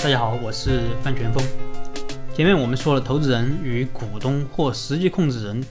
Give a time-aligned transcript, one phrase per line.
[0.00, 1.44] 大家好，我是范全峰。
[2.32, 5.66] 前面我们说了投资人与股东或实际控制人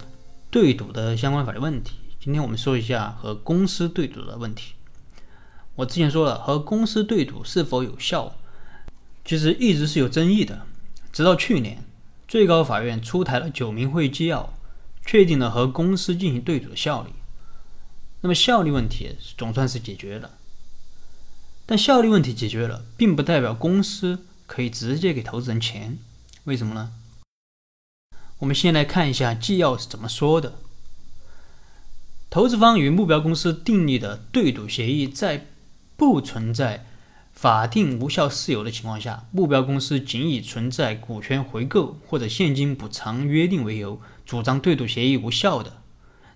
[0.51, 4.73] 对赌的相关法律问题，今天我们说一下和公司对赌的问题。
[5.75, 8.35] 我之前说了，和公司对赌是否有效，
[9.23, 10.63] 其实一直是有争议的。
[11.13, 11.81] 直到去年，
[12.27, 14.53] 最高法院出台了九名会议纪要，
[15.05, 17.11] 确定了和公司进行对赌的效力。
[18.19, 20.31] 那么效力问题总算是解决了。
[21.69, 25.99] 但效力问题解决了，并不代表公司可以直接给投资人钱。
[26.45, 26.93] 为什么呢？
[28.39, 30.59] 我们先来看一下纪要是怎么说的：
[32.29, 35.47] 投资方与目标公司订立的对赌协议，在
[35.97, 36.85] 不存在
[37.33, 45.81] 法定无效事由的情况下，目标公司仅以存在股权回购或者现金补偿约定为由，主张对赌协议无效的，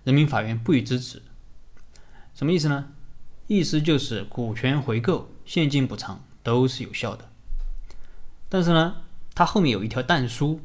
[0.04, 1.22] 人民法院不予支持。
[2.34, 2.88] 什么意思呢？
[3.54, 7.28] 意思就是股权回购、现金补偿都是有效的，
[8.48, 8.96] 但是呢，
[9.34, 10.62] 它后面有一条但书，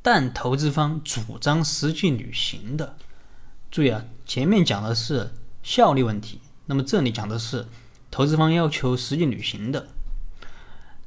[0.00, 2.94] 但投资方主张实际履行的。
[3.72, 5.32] 注意啊，前面讲的是
[5.64, 7.66] 效力问题，那么这里讲的是
[8.08, 9.88] 投资方要求实际履行的。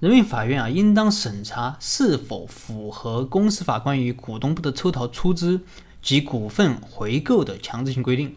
[0.01, 5.61] 人民法院啊，应当审查是否符合公司法关于股东不得抽逃出资
[6.01, 8.35] 及股份回购的强制性规定。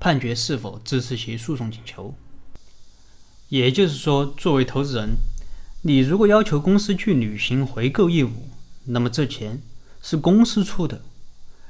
[0.00, 2.14] 判决是否支持其诉讼请求？
[3.50, 5.10] 也就是说，作为投资人，
[5.82, 8.48] 你如果要求公司去履行回购义务，
[8.86, 9.60] 那么这钱
[10.00, 11.02] 是公司出的，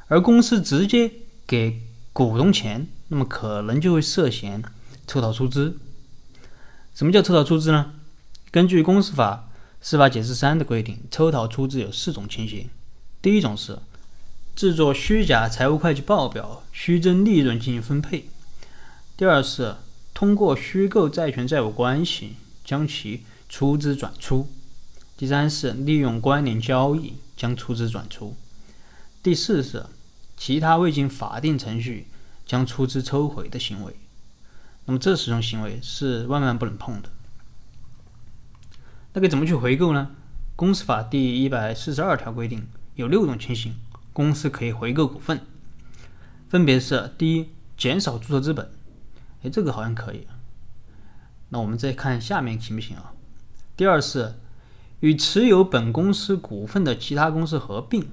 [0.06, 1.10] 而公司直接
[1.46, 4.62] 给股东钱，那么可能就会涉嫌
[5.06, 5.78] 抽逃出资。
[6.94, 7.94] 什么叫抽逃出资呢？
[8.52, 9.50] 根据公司法
[9.80, 12.68] 司法解释三的规定，抽逃出资有四种情形。
[13.20, 13.76] 第一种是。
[14.54, 18.28] 制作虚假财务会计报表，虚增利润进行分配。
[19.16, 19.76] 第二是
[20.12, 24.50] 通过虚构债权债务关系将其出资转出。
[25.16, 28.36] 第三是利用关联交易将出资转出。
[29.22, 29.86] 第四是
[30.36, 32.08] 其他未经法定程序
[32.46, 33.94] 将出资抽回的行为。
[34.86, 37.10] 那么这四种行为是万万不能碰的。
[39.12, 40.10] 那该怎么去回购呢？
[40.56, 43.74] 公司法第一百四十二条规定有六种情形。
[44.12, 45.40] 公司可以回购股份，
[46.48, 48.70] 分别是：第一，减少注册资本，
[49.42, 50.26] 哎，这个好像可以。
[51.50, 53.12] 那我们再看下面行不行啊？
[53.76, 54.34] 第二是
[55.00, 58.08] 与持有本公司股份的其他公司合并，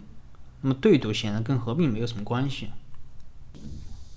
[0.62, 2.70] 那么对赌显然跟合并没有什么关系。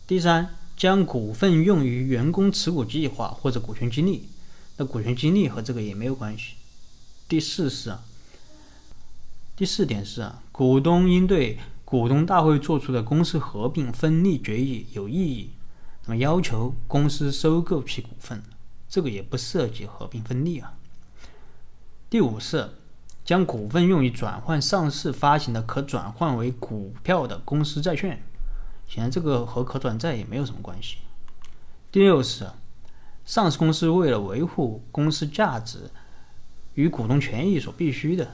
[0.07, 4.29] 第三，将股份用于员工持股计划或者股权激励，
[4.77, 6.55] 那股权激励和这个也没有关系。
[7.27, 7.95] 第四是。
[9.61, 15.51] 第四点是，股东应对股东大会作出的公司合并分立决议有异议，
[16.07, 18.43] 那么要求公司收购其股份，
[18.89, 20.73] 这个也不涉及合并分立啊。
[22.09, 22.71] 第五是
[23.23, 28.23] 将股份用于转换上市发行的可转换为股票的公司债券，
[28.89, 30.97] 显然这个和可转债也没有什么关系。
[31.93, 32.49] 第六是
[33.27, 35.91] 上市公司为了维护公司价值
[36.73, 38.27] 与股东权益所必须的。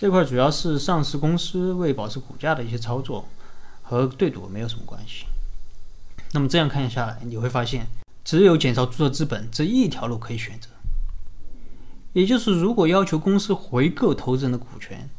[0.00, 3.28] 这块主要是上市公司为保持股价的一些操作，
[3.82, 5.26] 和对赌没有什么关系。
[6.32, 7.86] 那么这样看下来，你会发现
[8.24, 10.68] 只有减少注册资本这一条路可以选择。
[12.14, 15.10] 也就是，如果要求公司回购投资人的股权，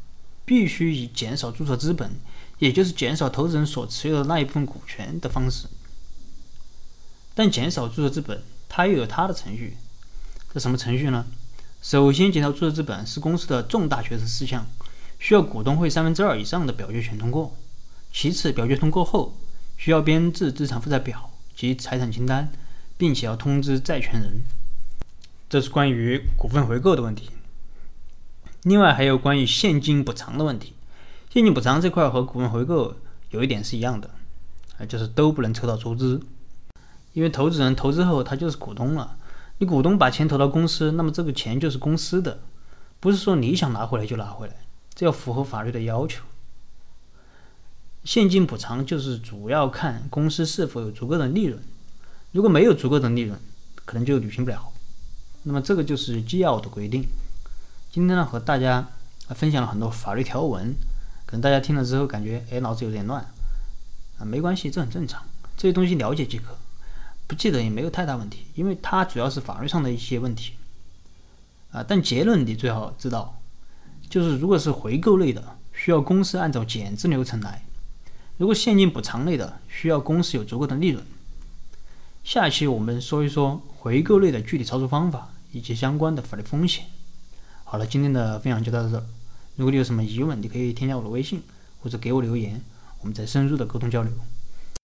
[0.44, 2.10] 必须以减少注册资本，
[2.58, 5.68] 也就是减少投资人所持有的那一部分股权的方式。
[7.36, 9.76] 但减少注册资本，它又有它的程序。
[10.52, 11.24] 这什么程序呢？
[11.82, 14.64] 首先，减少注册资本是公司的重大决策事项，
[15.18, 17.56] 需要股东会三分之二以上的表决权通过。
[18.12, 19.36] 其次，表决通过后，
[19.76, 22.52] 需要编制资产负债表及财产清单，
[22.96, 24.44] 并且要通知债权人。
[25.50, 27.30] 这是关于股份回购的问题。
[28.62, 30.74] 另外，还有关于现金补偿的问题。
[31.30, 32.94] 现金补偿这块和股份回购
[33.30, 34.08] 有一点是一样的，
[34.78, 36.20] 啊，就是都不能抽到出资，
[37.12, 39.16] 因为投资人投资后他就是股东了。
[39.62, 42.40] 你股东把钱投到公司，那么这个钱就是公司的，
[42.98, 44.56] 不是说你想拿回来就拿回来，
[44.92, 46.24] 这要符合法律的要求。
[48.02, 51.62] 现金补偿就是主要看公司是否有足够的利润，
[52.32, 53.38] 如果没有足够的利润，
[53.84, 54.72] 可能就履行不了。
[55.44, 57.04] 那么这个就是纪要的规定。
[57.92, 58.88] 今天呢，和大家
[59.28, 60.74] 分享了很多法律条文，
[61.24, 63.24] 可能大家听了之后感觉哎脑子有点乱
[64.18, 65.22] 啊，没关系，这很正常，
[65.56, 66.58] 这些东西了解即可。
[67.32, 70.52] 不记得也没有太大问题，因为它主要是法律上的一些问题
[71.70, 71.82] 啊。
[71.82, 73.40] 但结论你最好知道，
[74.10, 77.62] 就是如果是回购类的，需要公司按照减资流程来；
[78.36, 81.02] 如果现金补偿类的，需要公司有足够的利润。
[82.22, 86.84] 下期我们说一说回购类的具体操作方法以及相关的法律风险。
[87.64, 89.06] 好了，今天的分享就到这。
[89.56, 91.42] 如果你有什么疑问，你可以添加我的微信
[91.80, 92.60] 或者给我留言，
[93.00, 94.12] 我们再深入的沟通交流。